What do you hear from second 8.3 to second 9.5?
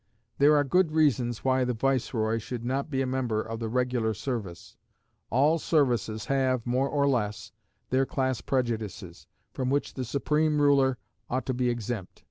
prejudices,